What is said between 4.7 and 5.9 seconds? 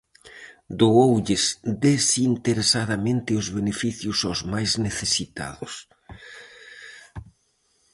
necesitados.